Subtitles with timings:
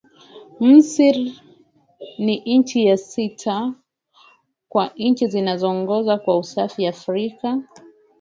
[0.59, 1.25] Misri
[2.25, 3.73] ni ya sita
[4.69, 7.61] kwa nchi zinazoongoza kwa usafi Afrika